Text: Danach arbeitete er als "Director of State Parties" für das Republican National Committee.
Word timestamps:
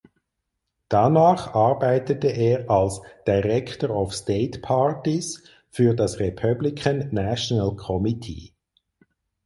Danach 0.89 1.53
arbeitete 1.53 2.27
er 2.29 2.71
als 2.71 3.01
"Director 3.27 3.91
of 3.91 4.15
State 4.15 4.57
Parties" 4.61 5.43
für 5.69 5.93
das 5.93 6.17
Republican 6.17 7.09
National 7.11 7.75
Committee. 7.75 8.51